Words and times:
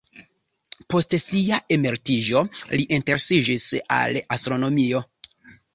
Post 0.93 1.13
sia 1.23 1.59
emeritiĝo 1.77 2.43
li 2.81 2.89
interesiĝis 2.99 3.69
al 4.01 4.21
astronomio. 4.39 5.09